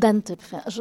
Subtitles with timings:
[0.00, 0.22] Dan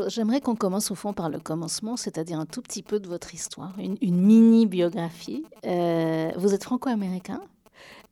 [0.08, 3.34] j'aimerais qu'on commence au fond par le commencement, c'est-à-dire un tout petit peu de votre
[3.34, 5.44] histoire, une, mini-biographie.
[5.66, 7.42] Euh, vous êtes franco-américain,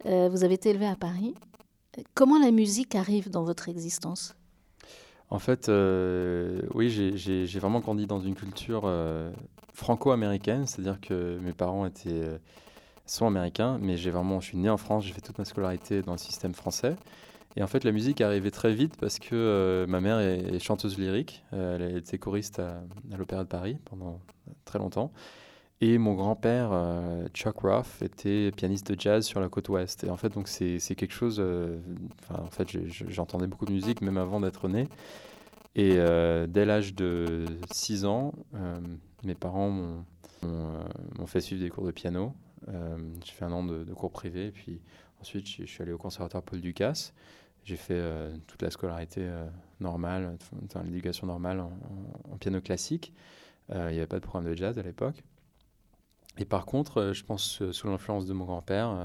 [0.05, 1.33] euh, vous avez été élevé à Paris.
[2.13, 4.35] Comment la musique arrive dans votre existence?
[5.29, 8.91] En fait, euh, oui, j'ai vraiment grandi dans une culture
[9.73, 12.37] franco-américaine, c'est-à-dire que mes parents étaient,
[13.05, 16.01] sont américains, mais j'ai vraiment, je suis né en France, j'ai fait toute ma scolarité
[16.01, 16.97] dans le système français.
[17.57, 20.59] Et en fait, la musique est arrivée très vite parce que euh, ma mère est,
[20.59, 21.43] chanteuse lyrique.
[21.53, 22.83] Euh, elle était choriste à,
[23.17, 24.21] l'Opéra de Paris pendant
[24.63, 25.11] très longtemps.
[25.81, 30.03] Et mon grand-père, euh, Chuck Roth, était pianiste de jazz sur la côte ouest.
[30.03, 31.43] Et en fait, donc c'est quelque chose.
[32.29, 32.67] en fait,
[33.09, 34.87] j'entendais beaucoup de musique même avant d'être né.
[35.75, 35.97] Et
[36.47, 38.33] dès l'âge de 6 ans,
[39.23, 39.71] mes parents
[40.43, 42.33] m'ont fait suivre des cours de piano.
[42.67, 44.51] J'ai fait un an de, de cours privés.
[44.51, 44.79] Puis
[45.21, 47.13] ensuite, je suis allé au conservatoire Paul Ducasse.
[47.67, 49.45] J'ai fait euh, toute la scolarité euh,
[49.81, 50.37] normale,
[50.85, 53.11] l'éducation normale en, piano classique.
[53.71, 55.21] Euh, il n'y avait pas de programme de jazz à l'époque.
[56.37, 58.95] Et par contre, je pense sous l'influence de mon grand-père,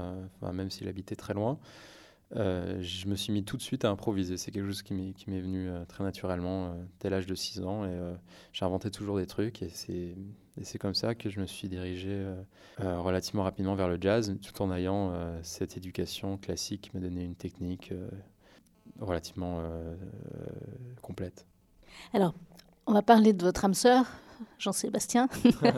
[0.53, 1.57] même s'il habitait très loin,
[2.31, 4.37] je me suis mis tout de suite à improviser.
[4.37, 7.85] C'est quelque chose qui m'est venu très naturellement dès l'âge de 6 ans.
[7.85, 7.99] Et
[8.53, 9.63] j'ai toujours des trucs.
[9.63, 9.71] Et
[10.61, 12.23] c'est comme ça que je me suis dirigé
[12.77, 17.35] relativement rapidement vers le jazz, tout en ayant cette éducation classique qui m'a donné une
[17.35, 17.91] technique
[18.99, 19.95] relativement euh,
[21.01, 21.45] complète.
[22.13, 22.33] Alors,
[22.85, 24.05] on va parler de votre âme sœur,
[24.59, 25.29] Jean-Sébastien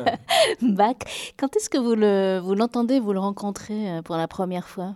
[0.61, 0.97] Bach.
[1.37, 4.95] Quand est-ce que vous l'entendez, vous, vous le rencontrez euh, pour la première fois?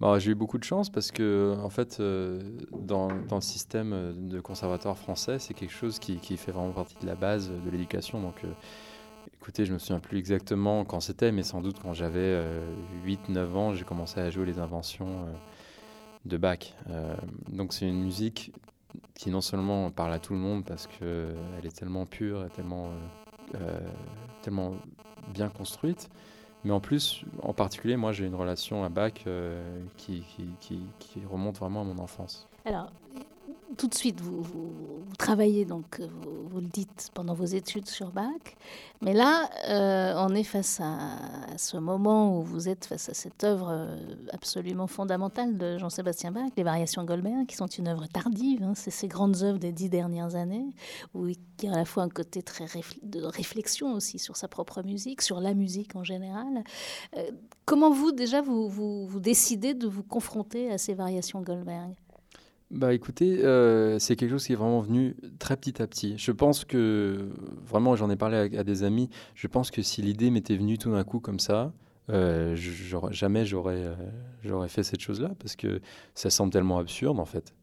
[0.00, 2.40] Bah, J'ai eu beaucoup de chance parce que, en fait, euh,
[2.72, 6.96] dans, dans, le système de conservatoire français, c'est quelque chose qui, qui, fait vraiment partie
[7.00, 8.20] de la base de l'éducation.
[8.20, 8.42] Donc,
[9.34, 12.40] écoutez, je me souviens plus exactement quand c'était, mais sans doute quand j'avais
[13.04, 15.26] 8-9 ans, j'ai commencé à jouer les inventions
[16.24, 16.74] de Bach.
[16.88, 17.14] Euh,
[17.48, 18.52] donc c'est une musique
[19.14, 22.86] qui non seulement parle à tout le monde parce qu'elle est tellement pure et tellement,
[22.86, 23.80] euh, euh,
[24.42, 24.74] tellement
[25.32, 26.08] bien construite,
[26.64, 29.12] mais en plus, en particulier, moi j'ai une relation à Bach
[29.96, 30.22] qui,
[30.60, 32.48] qui, qui, remonte vraiment à mon enfance.
[32.64, 32.90] Alors,
[33.78, 34.44] tout de suite, vous,
[35.18, 36.00] travaillez, donc
[36.50, 38.56] vous, le dites pendant vos études sur Bach,
[39.02, 43.44] mais là, euh, on est face à, ce moment où vous êtes face à cette
[43.44, 43.96] œuvre euh,
[44.32, 48.90] absolument fondamentale de Jean-Sébastien Bach, les Variations Goldberg, qui sont une œuvre tardive, hein, c'est
[48.90, 50.66] ces grandes œuvres des dix dernières années,
[51.14, 51.36] où il
[51.68, 52.66] a à la fois un côté très
[53.02, 56.64] de réflexion aussi sur sa propre musique, sur la musique en général.
[57.16, 57.30] Euh,
[57.64, 61.94] comment vous, déjà, vous décidez de vous confronter à ces Variations Goldberg?
[62.70, 66.18] Bah écoutez, euh, c'est quelque chose qui est vraiment venu très petit à petit.
[66.18, 67.30] Je pense que,
[67.64, 70.90] vraiment, j'en ai parlé à, des amis, je pense que si l'idée m'était venue tout
[70.90, 71.72] d'un coup comme ça,
[72.10, 72.54] euh,
[73.10, 73.86] jamais j'aurais
[74.44, 75.80] euh, fait cette chose-là, parce que
[76.14, 77.54] ça semble tellement absurde en fait.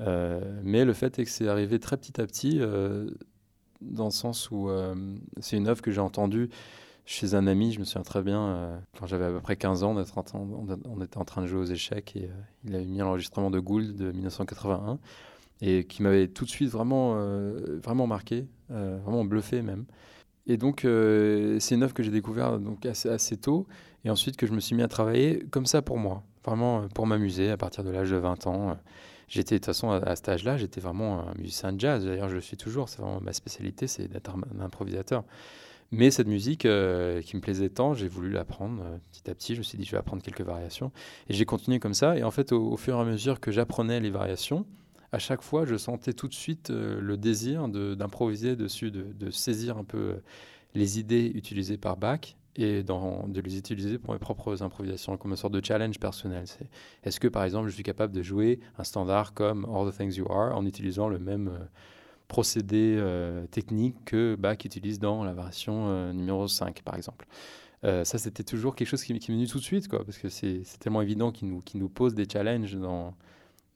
[0.00, 2.58] mais le fait est que c'est arrivé très petit à petit,
[3.82, 4.70] dans le sens où
[5.40, 6.48] c'est une œuvre que j'ai entendue
[7.06, 9.84] chez un ami, je me souviens très bien, euh, quand j'avais à peu près 15
[9.84, 12.32] ans, on était en train de jouer aux échecs et euh,
[12.64, 14.98] il avait mis l'enregistrement de Gould de 1981
[15.62, 19.84] et qui m'avait tout de suite vraiment, euh, vraiment marqué, vraiment bluffé même.
[20.48, 23.66] Et donc, c'est une œuvre que j'ai découverte assez, tôt
[24.04, 27.06] et ensuite que je me suis mis à travailler comme ça pour moi, vraiment pour
[27.06, 28.76] m'amuser à partir de l'âge de 20 ans.
[29.28, 32.04] J'étais, de toute façon, à, à cet âge-là, j'étais vraiment un musicien de jazz.
[32.04, 32.88] D'ailleurs, je le suis toujours.
[32.88, 35.24] C'est vraiment ma spécialité, c'est d'être un improvisateur.
[35.92, 39.54] Mais cette musique euh, qui me plaisait tant, j'ai voulu l'apprendre euh, petit à petit.
[39.54, 40.90] Je me suis dit, je vais apprendre quelques variations.
[41.28, 42.16] Et j'ai continué comme ça.
[42.16, 44.66] Et en fait, au, fur et à mesure que j'apprenais les variations,
[45.12, 49.78] à chaque fois, je sentais tout de suite euh, le désir d'improviser dessus, de, saisir
[49.78, 50.16] un peu
[50.74, 55.36] les idées utilisées par Bach et de les utiliser pour mes propres improvisations, comme une
[55.36, 56.44] sorte de challenge personnel.
[57.04, 60.16] est-ce que, par exemple, je suis capable de jouer un standard comme All the Things
[60.16, 61.50] You Are en utilisant le même
[62.28, 67.26] procédés euh, techniques que Bach utilise dans la version euh, numéro 5, par exemple.
[67.84, 70.18] Euh, ça, c'était toujours quelque chose qui, qui m'est venu tout de suite, quoi, parce
[70.18, 73.14] que c'est tellement évident qu'il nous, nous pose des challenges dans,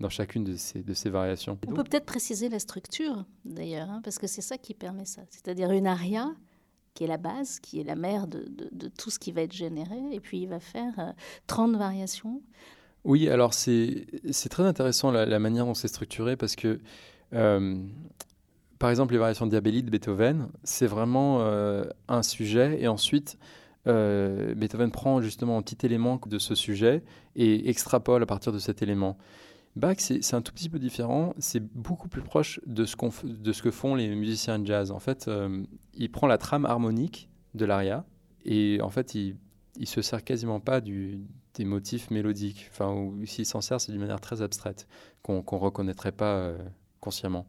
[0.01, 1.59] dans chacune de ces, de ces variations.
[1.67, 5.23] On peut peut-être préciser la structure, d'ailleurs, hein, parce que c'est ça qui permet ça.
[5.31, 6.33] C'est-à-dire une aria
[6.95, 9.53] qui est la base, qui est la mère de, de, tout ce qui va être
[9.53, 11.15] généré, et puis il va faire
[11.47, 12.43] 30 variations.
[13.05, 14.07] Oui, alors c'est
[14.51, 16.81] très intéressant la, manière dont c'est structuré, parce que
[18.81, 23.39] par exemple, les variations de diabélite de Beethoven, c'est vraiment euh, un sujet et ensuite
[23.87, 27.05] euh, Beethoven prend justement un petit élément de ce sujet
[27.37, 29.19] et extrapole à partir de cet élément.
[29.77, 33.95] Bach, c'est un tout petit peu différent, c'est beaucoup plus proche de ce, que font
[33.95, 34.93] les musiciens de jazz.
[34.93, 35.63] En fait, euh,
[35.93, 38.07] il prend la trame harmonique de l'aria
[38.47, 39.37] et en fait, il,
[39.77, 41.21] il se sert quasiment pas des
[41.67, 42.71] motifs mélodiques.
[42.73, 44.89] Enfin, s'il s'en sert, c'est d'une manière très abstraite
[45.23, 46.55] qu'on ne reconnaîtrait pas
[47.01, 47.47] consciemment.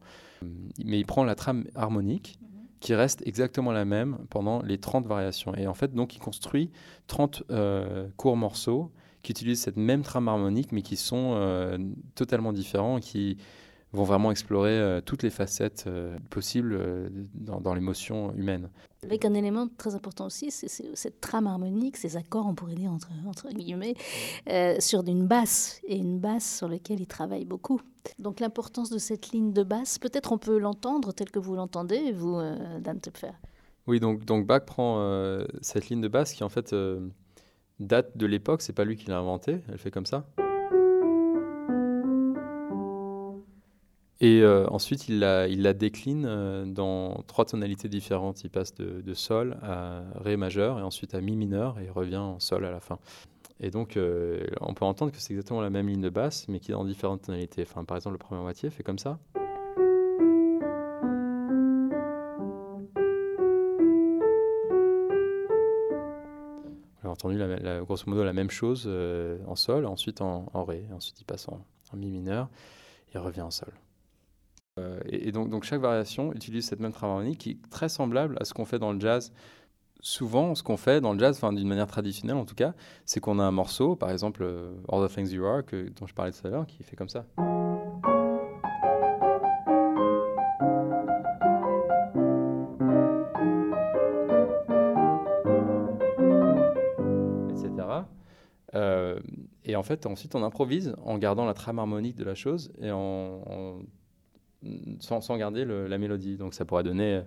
[0.84, 2.38] Mais il prend la trame harmonique
[2.80, 5.54] qui reste exactement la même pendant les 30 variations.
[5.54, 6.70] Et en fait, donc, il construit
[7.06, 8.90] 30 euh, courts morceaux
[9.22, 11.78] qui utilisent cette même trame harmonique, mais qui sont euh,
[12.16, 13.38] totalement différents, qui
[13.92, 15.88] vont vraiment explorer euh, toutes les facettes
[16.30, 18.68] possibles dans, l'émotion humaine.
[19.04, 22.92] Avec un élément très important aussi, c'est cette trame harmonique, ces accords, on pourrait dire
[22.92, 23.94] entre, entre guillemets,
[24.78, 27.80] sur une basse, et une basse sur laquelle il travaille beaucoup.
[28.18, 32.12] Donc l'importance de cette ligne de basse, peut-être on peut l'entendre tel que vous l'entendez,
[32.12, 33.32] vous, euh, Dan Tupfer.
[33.86, 37.08] Oui, donc, donc Bach prend euh, cette ligne de basse qui en fait euh,
[37.80, 40.26] date de l'époque, c'est pas lui qui l'a inventée, elle fait comme ça.
[44.24, 48.44] Et ensuite, il la, décline dans trois tonalités différentes.
[48.44, 51.90] Il passe de, de, Sol à Ré majeur et ensuite à Mi mineur et il
[51.90, 53.00] revient en Sol à la fin.
[53.64, 56.58] Et donc, euh, on peut entendre que c'est exactement la même ligne de basse, mais
[56.58, 57.62] qui est dans différentes tonalités.
[57.62, 59.20] Enfin, par exemple, le premier moitié fait comme ça.
[67.04, 67.38] On a entendu
[67.86, 71.64] grosso modo la même chose euh, en sol, ensuite en, ré, ensuite il passe en,
[71.94, 72.48] mi mineur,
[73.14, 73.72] et revient en sol.
[74.78, 78.44] Euh, et, donc, chaque variation utilise cette même trame harmonique qui est très semblable à
[78.44, 79.32] ce qu'on fait dans le jazz
[80.00, 82.74] souvent, ce qu'on fait dans le jazz, d'une manière traditionnelle en tout cas,
[83.06, 86.14] c'est qu'on a un morceau, par exemple euh, All the Things You Are, dont je
[86.14, 87.24] parlais tout à l'heure, qui fait comme ça.
[97.50, 97.70] Etc.
[98.74, 99.20] Euh,
[99.64, 102.90] et en fait, ensuite, on improvise en gardant la trame harmonique de la chose et
[102.90, 103.78] en,
[105.00, 106.36] sans, garder la mélodie.
[106.36, 107.22] Donc ça pourrait donner...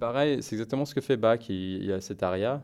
[0.00, 1.48] pareil, c'est exactement ce que fait Bach.
[1.48, 2.60] Il, y a cet aria.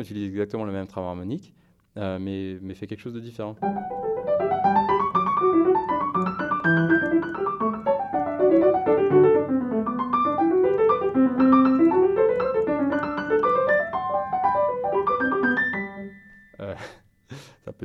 [0.00, 1.54] Utilise exactement le même travail harmonique,
[1.96, 3.56] euh, mais, mais fait quelque chose de différent.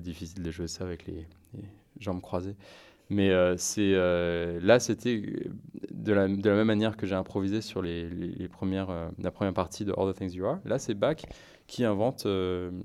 [0.01, 1.25] difficile de jouer ça avec les,
[1.99, 2.55] jambes croisées.
[3.09, 5.21] Mais euh, c'est euh, là, c'était
[6.03, 9.85] de la, même manière que j'ai improvisé sur les, les, premières, euh, la première partie
[9.85, 10.59] de All the Things You Are.
[10.65, 11.17] Là, c'est Bach
[11.67, 12.81] qui invente une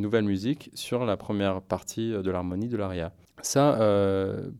[0.00, 3.12] nouvelle musique sur la première partie de l'harmonie de l'aria.
[3.40, 3.78] Ça,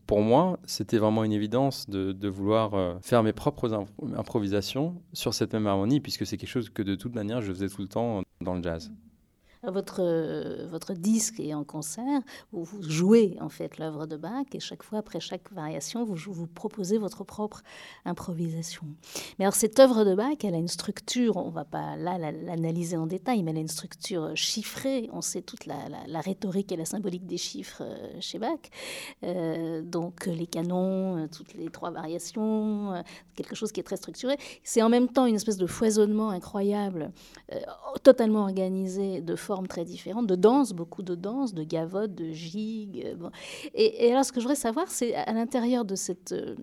[0.07, 5.53] pour moi, c'était vraiment une évidence de, de vouloir faire mes propres improvisations sur cette
[5.53, 8.23] même harmonie, puisque c'est quelque chose que de toute manière je faisais tout le temps
[8.41, 8.91] dans le jazz
[9.63, 12.21] votre, euh, votre disque est en concert,
[12.53, 16.15] où vous jouez en fait l'œuvre de Bach, et chaque fois, après chaque variation, vous,
[16.15, 17.63] vous proposez votre propre
[18.05, 18.85] improvisation.
[19.37, 22.17] Mais alors cette œuvre de Bach, elle a une structure, on ne va pas là
[22.17, 25.75] l'analyser en détail, mais elle a une structure chiffrée, on sait toute la,
[26.07, 28.59] la, rhétorique et la symbolique des chiffres euh, chez Bach,
[29.23, 33.03] euh, donc les canons, toutes les trois variations,
[33.35, 34.37] quelque chose qui est très structuré.
[34.63, 37.11] C'est en même temps une espèce de foisonnement incroyable,
[38.03, 43.05] totalement organisé, de formes très différentes, de danse, beaucoup de danse, de gavotte, de gigue.
[43.05, 43.29] Euh,
[43.73, 46.55] et, alors, ce que je voudrais savoir, c'est à l'intérieur de cette, euh,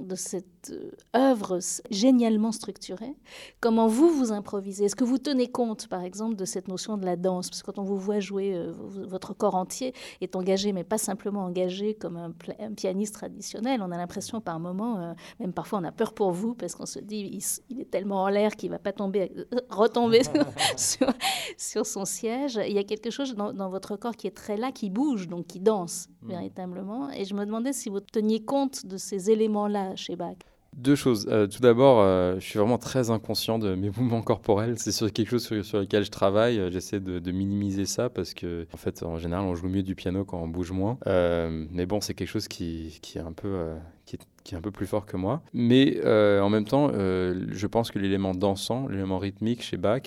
[0.00, 1.58] de cette euh, œuvre
[1.90, 3.14] génialement structurée,
[3.60, 4.84] comment vous vous improvisez?
[4.84, 7.50] Est-ce que vous tenez compte, par exemple, de cette notion de la danse?
[7.50, 11.44] Parce que quand on vous voit jouer, votre corps entier est engagé, mais pas simplement
[11.44, 12.32] engagé comme un,
[12.74, 13.82] pianiste traditionnel.
[13.82, 16.98] On a l'impression par moments, même parfois on a peur pour vous, parce qu'on se
[16.98, 19.32] dit, il, est tellement en l'air qu'il va pas tomber,
[19.70, 20.22] retomber
[20.76, 21.08] sur,
[21.56, 24.72] sur son siège, il y a quelque chose dans, votre corps qui est très là,
[24.72, 26.28] qui bouge, donc qui danse mm.
[26.28, 27.10] véritablement.
[27.10, 30.36] Et je me demandais si vous teniez compte de ces éléments-là chez Bach.
[30.76, 31.28] Deux choses.
[31.30, 34.78] Euh, tout d'abord, euh, je suis vraiment très inconscient de mes mouvements corporels.
[34.78, 36.58] C'est quelque chose sur, lequel je travaille.
[36.58, 39.94] Euh, j'essaie de, minimiser ça parce que, en fait, en général, on joue mieux du
[39.94, 40.98] piano quand on bouge moins.
[41.06, 43.74] mais bon, c'est quelque chose qui, est un peu,
[44.06, 44.16] qui
[44.54, 45.42] est un peu plus fort que moi.
[45.52, 50.02] Mais en même temps, je pense que l'élément dansant, l'élément rythmique chez Bach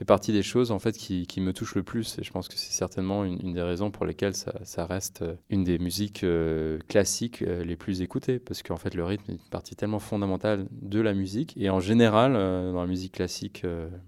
[0.00, 2.18] fait partie des choses en fait qui, qui, me touchent le plus.
[2.18, 5.34] Et je pense que c'est certainement une, des raisons pour lesquelles ça, ça reste euh,
[5.50, 8.38] une des musiques euh, classiques euh, les plus écoutées.
[8.38, 11.54] Parce qu'en fait le rythme est une partie tellement fondamentale de la musique.
[11.58, 13.64] Et en général dans la musique classique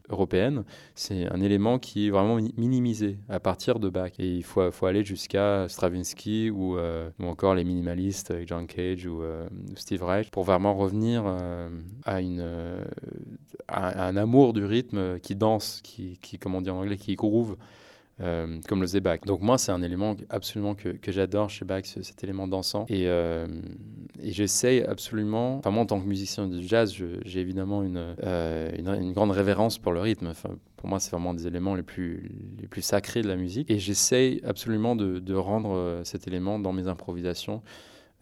[0.08, 4.12] européenne c'est un élément qui est vraiment minimisé à partir de Bach.
[4.18, 9.22] Et il faut, faut aller jusqu'à Stravinsky ou, ou, encore les minimalistes John Cage ou
[9.76, 11.24] Steve Reich pour vraiment revenir
[12.04, 12.46] à, une,
[13.68, 17.14] à un amour du rythme qui danse qui, qui comme on dit en anglais, qui
[17.14, 17.56] groove,
[18.20, 19.20] euh, comme le Bach.
[19.26, 22.84] Donc moi, c'est un élément absolument que, j'adore chez Bach, cet élément dansant.
[22.88, 23.46] Et, euh,
[24.22, 29.12] j'essaye absolument, enfin moi en tant que musicien de jazz, j'ai évidemment une, euh, une,
[29.12, 30.28] grande révérence pour le rythme.
[30.28, 33.70] Enfin, pour moi, c'est vraiment des éléments les plus, les plus sacrés de la musique.
[33.70, 37.62] Et j'essaye absolument de, de rendre cet élément dans mes improvisations.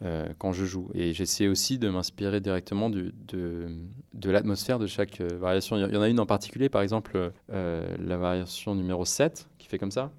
[0.03, 0.89] Euh, quand je joue.
[0.95, 5.77] Et j'essaie aussi de m'inspirer directement de, de l'atmosphère de chaque euh, variation.
[5.77, 9.67] Il y en a une en particulier, par exemple euh, la variation numéro 7, qui
[9.67, 10.11] fait comme ça.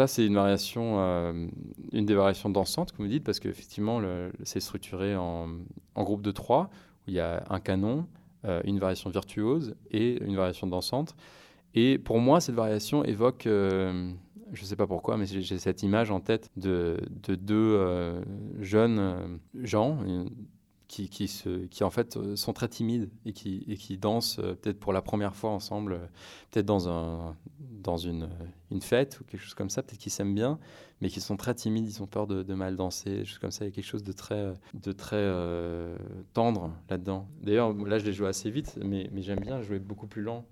[0.00, 1.46] Ça, c'est une variation, euh,
[1.92, 4.00] une des variations dansantes, comme vous dites, parce qu'effectivement,
[4.44, 5.48] c'est structuré en,
[5.94, 6.70] groupe de trois,
[7.02, 8.06] où il y a un canon,
[8.46, 11.14] euh, une variation virtuose et une variation dansante.
[11.74, 14.10] Et pour moi, cette variation évoque, euh,
[14.54, 18.22] je ne sais pas pourquoi, mais j'ai cette image en tête de, de deux
[18.58, 19.98] jeunes gens,
[20.88, 24.80] qui, qui, se, qui, en fait sont très timides et qui, et qui dansent peut-être
[24.80, 26.00] pour la première fois ensemble,
[26.50, 28.28] peut-être dans, un, dans une,
[28.70, 30.58] une fête ou quelque chose comme ça, peut-être qu'ils s'aiment bien,
[31.00, 33.64] mais qui sont très timides, ils ont peur de, mal danser, des choses comme ça.
[33.64, 35.96] Il y a quelque chose de très, de très euh,
[36.32, 37.28] tendre là-dedans.
[37.42, 40.44] D'ailleurs, là, je l'ai joué assez vite, mais, mais j'aime bien jouer beaucoup plus lent.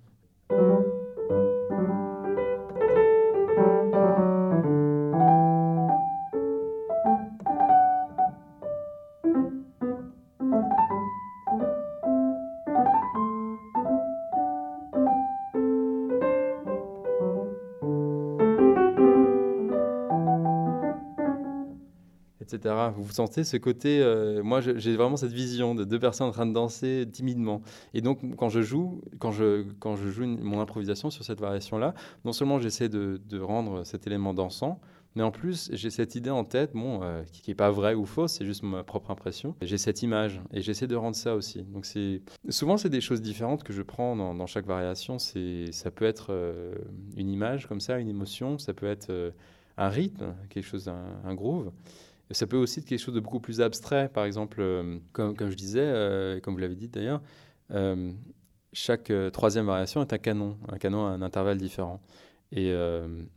[22.64, 26.32] Vous vous sentez ce côté, euh, moi j'ai vraiment cette vision de deux personnes en
[26.32, 27.62] train de danser timidement.
[27.94, 31.94] Et donc quand je joue, quand je, quand je joue mon improvisation sur cette variation-là,
[32.24, 34.80] non seulement j'essaie de, rendre cet élément dansant,
[35.14, 38.04] mais en plus j'ai cette idée en tête, bon, euh, qui n'est pas vraie ou
[38.04, 39.54] fausse, c'est juste ma propre impression.
[39.62, 41.62] J'ai cette image et j'essaie de rendre ça aussi.
[41.62, 41.86] Donc
[42.48, 45.18] souvent c'est des choses différentes que je prends dans, chaque variation.
[45.18, 46.74] Ça peut être euh,
[47.16, 49.32] une image comme ça, une émotion, ça peut être
[49.76, 51.70] un rythme, quelque chose, un groove.
[52.30, 54.08] Ça peut aussi être quelque chose de beaucoup plus abstrait.
[54.08, 57.22] Par exemple, euh, comme, je disais, euh, comme vous l'avez dit d'ailleurs,
[57.70, 58.12] euh,
[58.72, 62.00] chaque troisième variation est un canon, un canon à un intervalle différent.
[62.52, 62.72] Et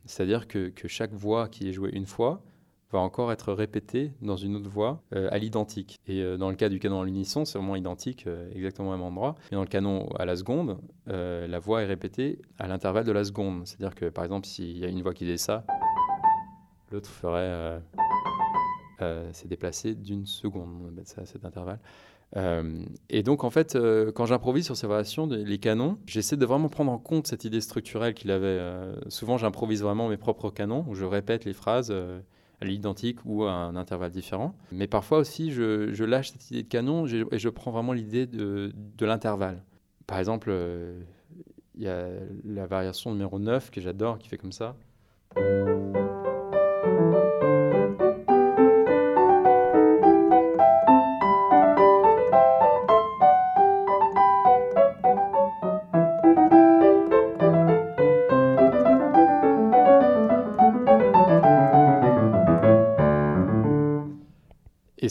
[0.06, 2.44] c'est-à-dire que, que, chaque voix qui est jouée une fois
[2.92, 6.00] va encore être répétée dans une autre voix à l'identique.
[6.08, 9.36] Et dans le cas du canon à l'unisson, c'est vraiment identique, exactement au même endroit.
[9.52, 13.24] Et dans le canon à la seconde, la voix est répétée à l'intervalle de la
[13.24, 13.68] seconde.
[13.68, 15.66] C'est-à-dire que, par exemple, s'il y a une voix qui dit ça,
[16.92, 17.80] l'autre ferait euh,
[19.32, 21.80] s'est déplacé d'une seconde, on appelle ça cet intervalle.
[22.38, 26.46] Euh, et donc, en fait, euh, quand j'improvise sur ces variations, les canons, j'essaie de
[26.46, 28.60] vraiment prendre en compte cette idée structurelle qu'il avait.
[29.10, 33.52] souvent, j'improvise vraiment mes propres canons, où je répète les phrases à l'identique ou à
[33.52, 34.56] un intervalle différent.
[34.72, 38.72] Mais parfois aussi, je, lâche cette idée de canon et je prends vraiment l'idée de,
[38.98, 39.64] de l'intervalle.
[40.08, 40.52] Par exemple,
[41.76, 42.08] il y a
[42.46, 44.76] la variation numéro 9 que j'adore, qui fait comme ça.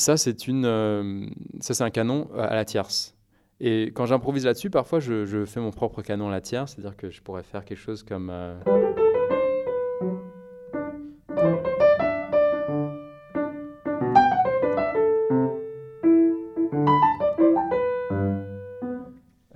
[0.00, 1.26] Ça, c'est une, euh,
[1.61, 3.14] ça c'est un canon à la tierce.
[3.61, 7.11] Et quand j'improvise là-dessus, parfois je, fais mon propre canon à la tierce, c'est-à-dire que
[7.11, 8.30] je pourrais faire quelque chose comme.
[8.30, 8.59] Euh,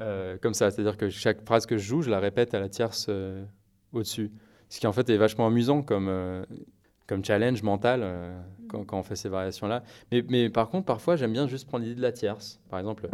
[0.00, 2.68] euh, comme ça, c'est-à-dire que chaque phrase que je joue, je la répète à la
[2.68, 3.10] tierce
[3.92, 4.30] au-dessus.
[4.68, 6.44] Ce qui en fait est vachement amusant comme,
[7.06, 8.02] comme challenge mental
[8.86, 9.82] quand, on fait ces variations-là.
[10.12, 12.60] Mais, par contre, parfois, j'aime bien juste prendre l'idée de la tierce.
[12.70, 13.08] Par exemple.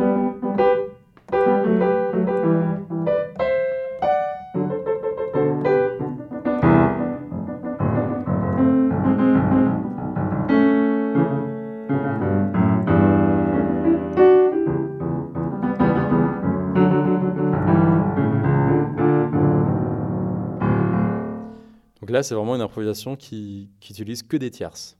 [22.01, 25.00] Donc là, c'est vraiment une improvisation qui, qui utilise que des tierces.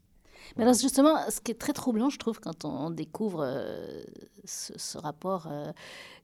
[0.57, 4.03] Mais alors justement, ce qui est très troublant, je trouve, quand on, découvre euh,
[4.45, 5.73] ce, rapport euh,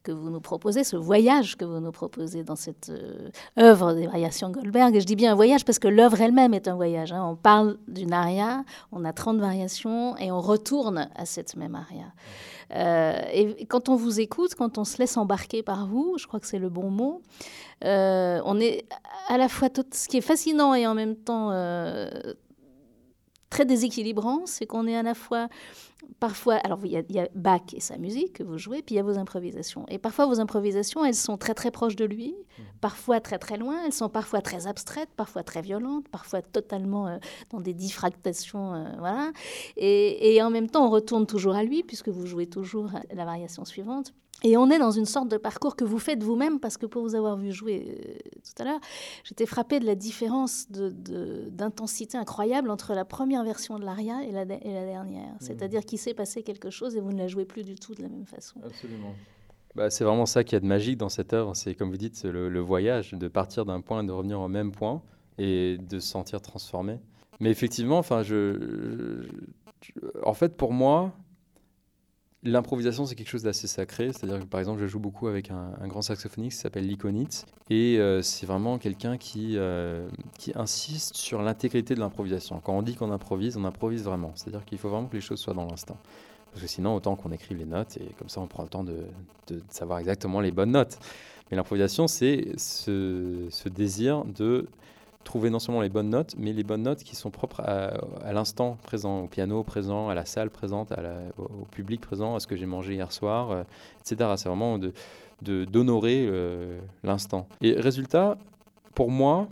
[0.03, 4.07] que vous nous proposez, ce voyage que vous nous proposez dans cette euh, œuvre des
[4.07, 7.13] variations Goldberg, et je dis bien un voyage parce que l'œuvre elle-même est un voyage.
[7.13, 7.25] Hein.
[7.25, 12.13] On parle d'une aria, on a 30 variations, et on retourne à cette même aria.
[13.33, 16.47] et quand on vous écoute, quand on se laisse embarquer par vous, je crois que
[16.47, 17.23] c'est le bon mot,
[17.83, 18.87] on est
[19.29, 21.51] à la fois tout, ce qui est fascinant et en même temps
[23.51, 25.49] très déséquilibrant, c'est qu'on est à la fois,
[26.21, 29.01] parfois, alors il y, a, Bach et sa musique que vous jouez, puis il y
[29.01, 29.87] a vos improvisations.
[29.89, 32.63] Et parfois vos improvisations, elles sont très très proches de lui, mmh.
[32.81, 37.19] parfois très très loin, elles sont parfois très abstraites, parfois très violentes, parfois totalement euh,
[37.51, 39.33] dans des diffractations, euh, voilà.
[39.77, 43.25] Et, et en même temps, on retourne toujours à lui, puisque vous jouez toujours la
[43.25, 44.13] variation suivante.
[44.43, 47.03] Et on est dans une sorte de parcours que vous faites vous-même, parce que pour
[47.03, 48.81] vous avoir vu jouer euh, tout à l'heure,
[49.25, 54.33] j'étais frappée de la différence d'intensité de, incroyable entre la première version de l'aria et
[54.33, 55.33] la, et la dernière.
[55.33, 55.41] Mmh.
[55.41, 58.03] C'est-à-dire qu'il s'est passé quelque chose et vous ne la jouez plus du tout de
[58.03, 58.61] la même façon.
[58.65, 59.15] Absolument.
[59.75, 62.23] Bah, c'est vraiment ça qui a de magique dans cette œuvre, c'est comme vous dites,
[62.25, 65.03] le, le voyage, de partir d'un point et de revenir au même point
[65.39, 66.99] et de se sentir transformé.
[67.41, 69.27] Mais effectivement, enfin, je,
[70.25, 71.13] en fait, pour moi,
[72.43, 74.13] L'improvisation, c'est quelque chose d'assez sacré.
[74.13, 77.45] C'est-à-dire que, par exemple, je joue beaucoup avec un, grand saxophoniste qui s'appelle Likonitz.
[77.71, 82.61] Et euh, c'est vraiment quelqu'un qui, euh, qui insiste sur l'intégrité de l'improvisation.
[82.61, 84.33] Quand on dit qu'on improvise, on improvise vraiment.
[84.35, 85.97] C'est-à-dire qu'il faut vraiment que les choses soient dans l'instant.
[86.53, 88.85] Parce que sinon, autant qu'on écrive les notes et comme ça, on prend le temps
[88.85, 88.99] de,
[89.49, 90.99] de savoir exactement les bonnes notes.
[91.51, 94.67] Mais l'improvisation, c'est ce, ce désir de
[95.27, 98.79] trouver non seulement les bonnes notes, mais les bonnes notes qui sont propres à, l'instant
[98.83, 100.93] présent, au piano présent, à la salle présente,
[101.37, 103.63] au, public présent, à ce que j'ai mangé hier soir, euh,
[104.01, 104.31] etc.
[104.37, 104.93] C'est vraiment de
[105.43, 107.47] d'honorer euh, l'instant.
[107.61, 108.39] Et résultat,
[108.95, 109.49] pour moi,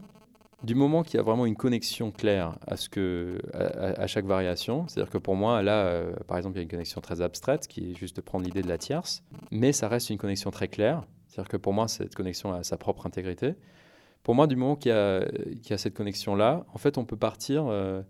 [0.62, 4.88] du moment qu'il y a vraiment une connexion claire à, ce que, à, chaque variation,
[4.88, 7.68] c'est-à-dire que pour moi, là, euh, par exemple, il y a une connexion très abstraite
[7.68, 10.68] qui est juste de prendre l'idée de la tierce, mais ça reste une connexion très
[10.68, 13.56] claire, c'est-à-dire que pour moi, cette connexion a sa propre intégrité.
[14.24, 18.02] Pour moi, du moment qu'il y, a cette connexion-là, en fait, on peut partir euh,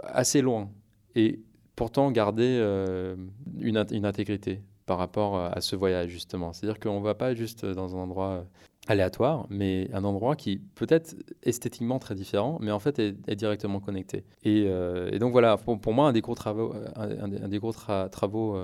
[0.00, 0.70] assez loin
[1.16, 1.40] et
[1.74, 3.16] pourtant garder euh,
[3.58, 6.52] une, intégrité par rapport à ce voyage, justement.
[6.52, 8.46] C'est-à-dire qu'on ne va pas juste dans un endroit
[8.86, 14.24] aléatoire, mais un endroit qui peut-être esthétiquement très différent, mais en fait est, directement connecté.
[14.46, 18.56] Euh, et, donc voilà, pour, moi, un des gros travaux, un, des gros travaux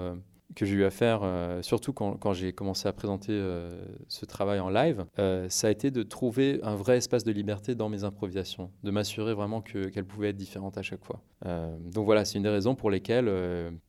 [0.55, 4.61] que j'ai eu à faire, euh, surtout quand, j'ai commencé à présenter euh, ce travail
[4.61, 8.05] en live, euh, ça a été de trouver un vrai espace de liberté dans mes
[8.05, 11.21] improvisations, de m'assurer vraiment qu'elles pouvaient être différentes à chaque fois.
[11.45, 13.31] donc voilà, c'est une des raisons pour lesquelles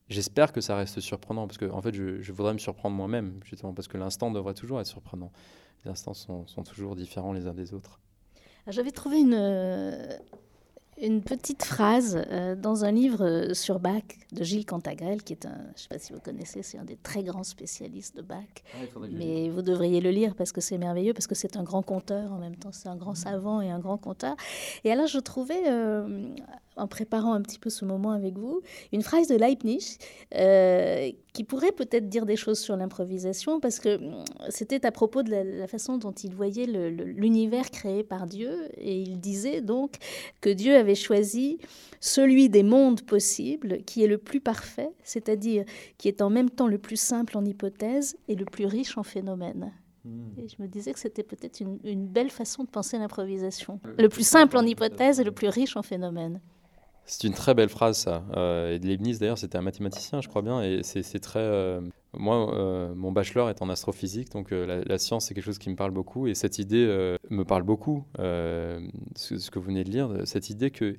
[0.08, 3.72] j'espère que ça reste surprenant, parce que en fait, je, voudrais me surprendre moi-même, justement,
[3.72, 5.32] parce que l'instant devrait toujours être surprenant.
[5.84, 8.00] Les instants sont, sont toujours différents les uns des autres.
[8.66, 9.34] J'avais trouvé une,
[11.02, 15.46] une petite phrase euh, dans un livre euh, sur Bach de Gilles Cantagrel, qui est
[15.46, 18.22] un, je ne sais pas si vous connaissez, c'est un des très grands spécialistes de
[18.22, 18.44] Bach.
[18.74, 21.82] Ah, mais vous devriez le lire parce que c'est merveilleux, parce que c'est un grand
[21.82, 23.16] conteur en même temps, c'est un grand mmh.
[23.16, 24.36] savant et un grand conteur.
[24.84, 26.28] Et alors je trouvais, euh,
[26.76, 29.98] en préparant un petit peu ce moment avec vous, une phrase de Leibniz
[30.34, 35.22] euh, qui pourrait peut-être dire des choses sur l'improvisation, parce que mm, c'était à propos
[35.22, 39.96] de la, façon dont il voyait l'univers créé par Dieu, et il disait donc
[40.40, 41.58] que Dieu avait choisi
[42.00, 45.64] celui des mondes possibles qui est le plus parfait, c'est-à-dire
[45.98, 49.02] qui est en même temps le plus simple en hypothèse et le plus riche en
[49.02, 49.72] phénomènes.
[50.04, 50.30] Hmm.
[50.38, 53.80] Et je me disais que c'était peut-être une, une, belle façon de penser l'improvisation.
[53.98, 56.40] Le plus simple en hypothèse et le plus riche en phénomènes.
[57.06, 58.22] C'est une très belle phrase, ça.
[58.36, 60.62] Euh, et Leibniz, d'ailleurs, c'était un mathématicien, je crois bien.
[60.62, 61.40] Et c'est très.
[61.40, 61.80] Euh,
[62.12, 65.76] moi, euh, mon bachelor est en astrophysique, donc la, science, c'est quelque chose qui me
[65.76, 66.28] parle beaucoup.
[66.28, 70.96] Et cette idée me parle beaucoup, ce, que vous venez de lire, cette idée que.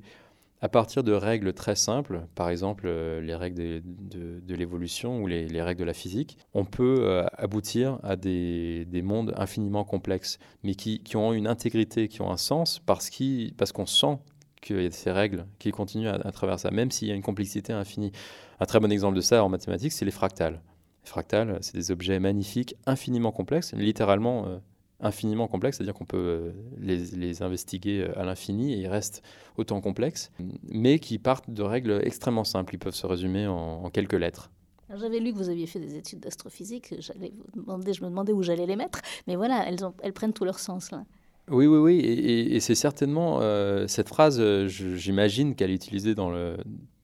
[0.64, 5.80] À partir de règles très simples, par exemple les règles de, l'évolution ou les, règles
[5.80, 11.34] de la physique, on peut aboutir à des, mondes infiniment complexes, mais qui, qui, ont
[11.34, 14.20] une intégrité, qui ont un sens, parce qu'on parce qu'on sent
[14.62, 17.22] qu'il y a ces règles qui continuent à, travers ça, même s'il y a une
[17.22, 18.12] complexité infinie.
[18.60, 20.62] Un très bon exemple de ça en mathématiques, c'est les fractales.
[21.04, 24.58] Les fractales, c'est des objets magnifiques, infiniment complexes, littéralement euh,
[25.00, 29.24] infiniment complexes, c'est-à-dire qu'on peut euh, les, investiguer euh, à l'infini et ils restent
[29.58, 30.32] autant complexes,
[30.64, 32.76] mais qui partent de règles extrêmement simples.
[32.76, 34.52] Ils peuvent se résumer en, quelques lettres.
[34.94, 36.94] J'avais lu que vous aviez fait des études d'astrophysique.
[37.00, 40.34] J'allais vous demander, je me demandais où j'allais les mettre, mais voilà, elles, elles prennent
[40.34, 41.04] tout leur sens là.
[41.50, 42.00] Oui, oui, oui.
[42.00, 46.58] Et, c'est certainement euh, cette phrase, euh, j'imagine qu'elle est utilisée dans, le,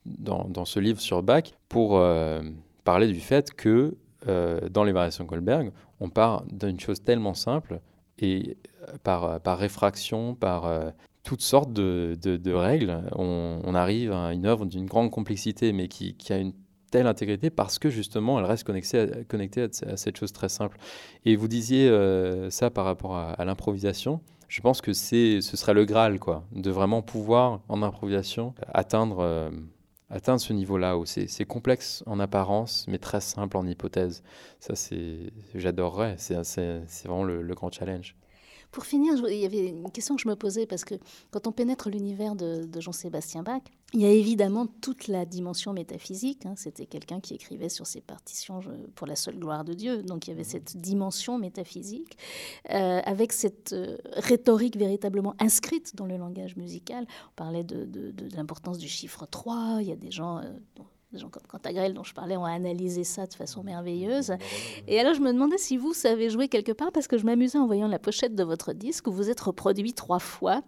[0.06, 2.42] dans, ce livre sur Bach pour euh,
[2.84, 3.96] parler du fait que
[4.70, 5.72] dans les variations Goldberg,
[6.02, 7.80] on part d'une chose tellement simple
[8.20, 8.58] et
[9.04, 10.70] par, par réfraction, par
[11.24, 13.04] toutes sortes de, de, règles.
[13.14, 16.52] On, arrive à une œuvre d'une grande complexité, mais qui, qui, a une
[16.92, 20.78] telle intégrité parce que justement, elle reste connectée à, connectée à, cette chose très simple.
[21.26, 24.22] Et vous disiez euh, ça par rapport à, l'improvisation.
[24.48, 29.20] Je pense que c'est, ce serait le Graal, quoi, de vraiment pouvoir, en improvisation, atteindre,
[29.20, 29.50] euh,
[30.10, 34.24] atteindre ce niveau-là où c'est, complexe en apparence, mais très simple en hypothèse.
[34.62, 36.16] Ça, c'est, j'adorerais.
[36.18, 38.16] C'est, c'est, vraiment le grand challenge.
[38.78, 40.94] Pour finir, il y avait une question que je me posais parce que
[41.32, 46.46] quand on pénètre l'univers de, Jean-Sébastien Bach, il y a évidemment toute la dimension métaphysique.
[46.46, 46.54] Hein.
[46.56, 48.60] C'était quelqu'un qui écrivait sur ses partitions
[48.94, 50.04] pour la seule gloire de Dieu.
[50.04, 52.20] Donc il y avait cette dimension métaphysique
[52.70, 57.08] euh, avec cette euh, rhétorique véritablement inscrite dans le langage musical.
[57.32, 59.80] On parlait de, l'importance du chiffre 3.
[59.82, 60.38] Il y a des gens...
[60.38, 60.52] Euh,
[61.12, 64.34] des gens comme Cantagrel dont je parlais ont analysé ça de façon merveilleuse.
[64.88, 67.58] Et alors je me demandais si vous savez jouer quelque part parce que je m'amusais
[67.58, 70.64] en voyant la pochette de votre disque où vous êtes reproduit trois fois.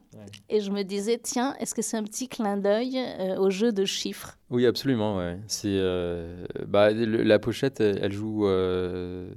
[0.48, 3.72] Et je me disais, tiens, est-ce que c'est un petit clin d'œil euh, au jeu
[3.72, 4.38] de chiffres?
[4.50, 5.18] Oui, absolument.
[5.18, 5.38] Ouais.
[5.48, 9.30] C'est, euh, bah, la pochette, elle, joue euh,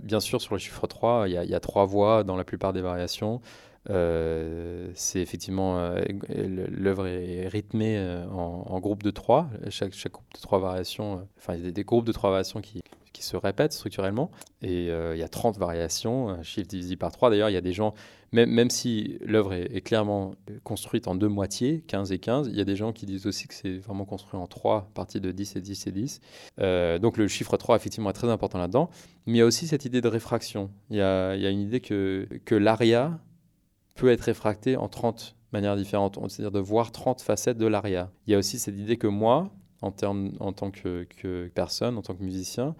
[0.00, 1.28] bien sûr sur le chiffre 3.
[1.28, 3.40] Il y, a, il y a trois voix dans la plupart des variations.
[3.90, 6.00] Euh, c'est effectivement euh,
[6.70, 9.48] l'œuvre est rythmée euh, en, groupe de trois.
[9.70, 12.60] Chaque, chaque groupe de trois variations, enfin il y a des, groupes de trois variations
[12.60, 14.30] qui, qui se répètent structurellement.
[14.62, 17.30] Et il y a 30 variations, un chiffre divisé par 3.
[17.30, 17.94] D'ailleurs, il y a des gens,
[18.30, 22.60] même, même si l'œuvre est, clairement construite en deux moitiés, 15 et 15, il y
[22.60, 25.56] a des gens qui disent aussi que c'est vraiment construit en trois parties de 10
[25.56, 26.20] et 10 et 10.
[27.00, 28.90] donc le chiffre 3, effectivement, est très important là-dedans.
[29.26, 30.70] Mais il y a aussi cette idée de réfraction.
[30.90, 33.18] Il y a, y a une idée que, que l'aria
[33.94, 38.10] peut être réfracté en 30 manières différentes, c'est-à-dire de voir 30 facettes de l'aria.
[38.26, 39.50] Il y a aussi cette idée que moi,
[39.82, 41.06] en, termes, en tant que,
[41.54, 42.74] personne, en tant que musicien,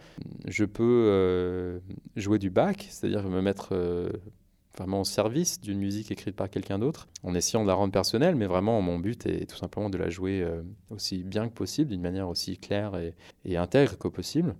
[0.46, 1.80] je peux euh,
[2.16, 4.08] jouer du bac, c'est-à-dire me mettre euh,
[4.76, 8.36] vraiment au service d'une musique écrite par quelqu'un d'autre, en essayant de la rendre personnelle,
[8.36, 11.90] mais vraiment mon but est tout simplement de la jouer euh, aussi bien que possible,
[11.90, 14.54] d'une manière aussi claire et, et intègre que possible.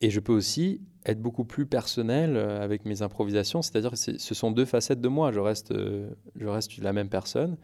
[0.00, 4.34] Et je peux aussi être beaucoup plus personnel euh, avec mes improvisations, c'est-à-dire que ce
[4.34, 5.32] sont deux facettes de moi.
[5.32, 7.56] Je reste, euh, je reste la même personne,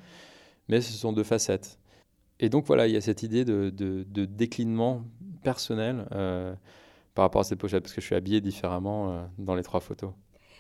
[0.69, 1.79] mais ce sont deux facettes.
[2.41, 5.05] Et donc voilà, il y a cette idée de, de, déclinement
[5.43, 6.55] personnel euh,
[7.15, 10.13] par rapport à cette pochette, parce que je suis habillé différemment dans les trois photos.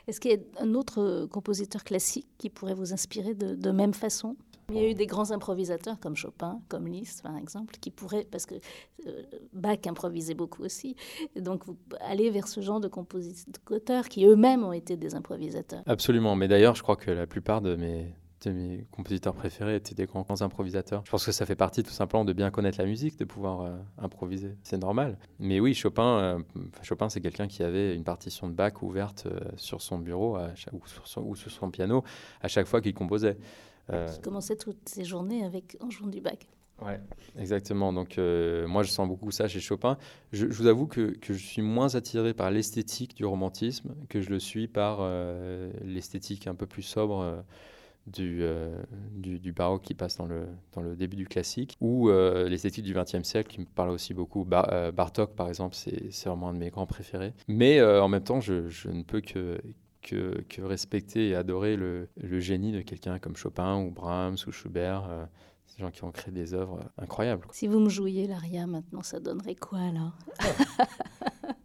[0.09, 3.95] Est-ce qu'il y a un autre compositeur classique qui pourrait vous inspirer de, de même
[3.95, 4.37] façon?
[4.71, 8.27] Il y a eu des grands improvisateurs comme Chopin, comme Liszt, par exemple, qui pourraient,
[8.31, 8.55] parce que
[9.07, 10.97] euh, Bach improvisait beaucoup aussi,
[11.39, 15.83] donc vous allez vers ce genre de compositeurs qui eux-mêmes ont été des improvisateurs.
[15.87, 18.15] Absolument, mais d'ailleurs, je crois que la plupart de mes,
[18.51, 21.03] mes compositeurs préférés étaient des grands, improvisateurs.
[21.05, 23.61] Je pense que ça fait partie tout simplement de bien connaître la musique, de pouvoir
[23.61, 24.57] euh, improviser.
[24.63, 25.19] C'est normal.
[25.39, 26.39] Mais oui, Chopin, euh,
[26.83, 30.39] Chopin c'est quelqu'un qui avait une partition de Bach ouverte sur son bureau
[30.73, 32.05] ou, sur ou, sur son, piano
[32.41, 33.37] à chaque fois qu'il composait.
[33.91, 36.47] Euh, qui commençait toutes ses journées avec en jouant du bac.
[36.81, 37.01] Ouais,
[37.39, 37.93] exactement.
[37.93, 39.99] Donc euh, moi, je sens beaucoup ça chez Chopin.
[40.33, 44.31] Je, vous avoue que, que, je suis moins attiré par l'esthétique du romantisme que je
[44.31, 47.45] le suis par euh, l'esthétique un peu plus sobre
[48.07, 48.43] du,
[49.13, 52.95] du, du, baroque qui passe dans le, dans le début du classique, ou l'esthétique du
[52.95, 54.45] XXe siècle qui me parle aussi beaucoup.
[54.45, 57.33] Bartok, par exemple, c'est vraiment un de mes grands préférés.
[57.49, 59.59] Mais en même temps, je, je ne peux que,
[60.03, 62.09] que, respecter et adorer le,
[62.41, 65.07] génie de quelqu'un comme Chopin ou Brahms ou Schubert.
[65.09, 65.25] Euh,
[65.67, 67.47] ces gens qui ont créé des œuvres incroyables.
[67.53, 70.19] Si vous me jouiez l'aria maintenant, ça donnerait quoi alors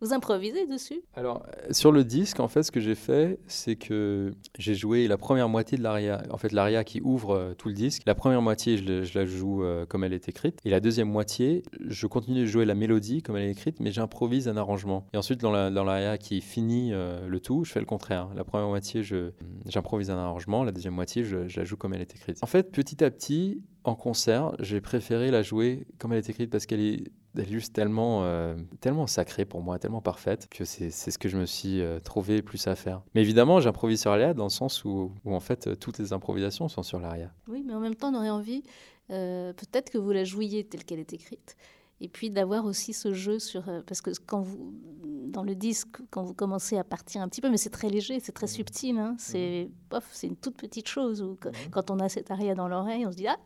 [0.00, 1.00] Vous improvisez dessus?
[1.14, 5.08] Alors, euh, sur le disque, en fait, ce que j'ai fait, c'est que j'ai joué
[5.08, 6.22] la première moitié de l'aria.
[6.30, 8.02] En fait, l'aria qui ouvre euh, tout le disque.
[8.06, 10.58] La première moitié, je, la joue euh, comme elle est écrite.
[10.64, 13.90] Et la deuxième moitié, je continue de jouer la mélodie comme elle est écrite, mais
[13.90, 15.06] j'improvise un arrangement.
[15.14, 18.28] Et ensuite, dans l'aria dans qui finit le tout, je fais le contraire.
[18.34, 19.02] La première moitié,
[19.66, 20.64] j'improvise un arrangement.
[20.64, 22.38] La deuxième moitié, je, je la joue comme elle est écrite.
[22.42, 26.50] En fait, petit à petit, en concert, j'ai préféré la jouer comme elle est écrite
[26.50, 27.04] parce qu'elle est,
[27.44, 31.46] juste tellement, euh, tellement sacrée pour moi, tellement parfaite que c'est ce que je me
[31.46, 33.02] suis euh, trouvé plus à faire.
[33.14, 36.12] Mais évidemment, j'improvise sur l'aria dans le sens où, où, en fait euh, toutes les
[36.12, 37.32] improvisations sont sur l'aria.
[37.48, 38.62] Oui, mais en même temps, on aurait envie
[39.08, 41.56] peut-être que vous la jouiez telle qu'elle est écrite.
[42.00, 43.62] Et puis d'avoir aussi ce jeu sur.
[43.86, 44.74] parce que quand vous.
[45.28, 48.20] Dans le disque, quand vous commencez à partir un petit peu, mais c'est très léger,
[48.20, 48.48] c'est très mmh.
[48.48, 49.98] subtil, hein, c'est mmh.
[50.12, 51.22] c'est une toute petite chose.
[51.22, 51.70] Où, mmh.
[51.70, 53.38] quand on a cette aria dans l'oreille, on se dit Ah,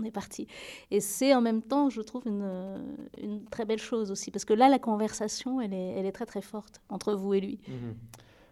[0.00, 0.46] on est parti.
[0.90, 4.68] Et c'est en même temps, je trouve, une, très belle chose aussi, parce que là,
[4.68, 7.58] la conversation, elle est, elle est très très forte entre vous et lui.
[7.68, 7.94] Mhm.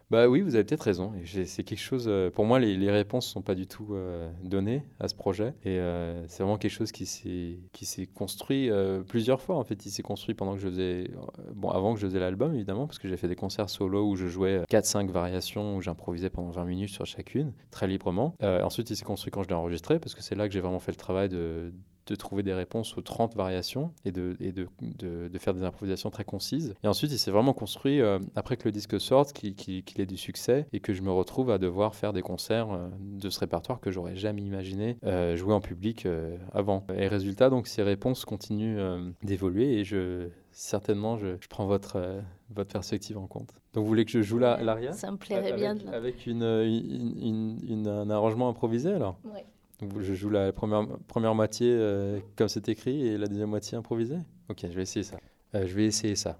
[0.09, 1.13] Bah oui, vous avez peut-être raison.
[1.25, 2.05] C'est quelque chose.
[2.07, 5.81] Euh, pour moi, les, réponses sont pas du tout euh, données à ce projet, et
[5.81, 8.71] euh, c'est vraiment quelque chose qui s'est qui s'est construit
[9.09, 9.57] plusieurs fois.
[9.57, 11.11] En fait, il s'est construit pendant que je faisais,
[11.55, 14.15] bon, avant que je faisais l'album évidemment, parce que j'ai fait des concerts solo où
[14.15, 18.35] je jouais 4-5 variations où j'improvisais pendant 20 minutes sur chacune, très librement.
[18.43, 20.81] ensuite, il s'est construit quand je l'ai enregistré, parce que c'est là que j'ai vraiment
[20.81, 21.73] fait le travail de
[22.07, 26.11] de trouver des réponses aux 30 variations et de, et de, de, faire des improvisations
[26.11, 26.75] très concises.
[26.83, 30.17] Et ensuite, il s'est vraiment construit, euh, après que le disque sorte, qu'il ait du
[30.17, 33.81] succès et que je me retrouve à devoir faire des concerts euh, de ce répertoire
[33.81, 36.07] que j'aurais jamais imaginé euh, jouer en public
[36.53, 36.87] avant.
[36.95, 38.79] Et résultat, donc, ces réponses continuent
[39.23, 43.51] d'évoluer et je, certainement, je, je prends votre, votre perspective en compte.
[43.75, 44.93] Donc, vous voulez que je joue l'aria?
[44.93, 45.77] Ça me plairait bien.
[45.93, 49.19] Avec une, une, une, un arrangement improvisé alors?
[49.25, 49.41] Oui.
[49.99, 54.19] Je joue la première, première moitié euh, comme c'est écrit et la deuxième moitié improvisée?
[54.49, 55.19] Ok, je vais essayer ça.
[55.55, 56.39] Euh, je vais essayer ça.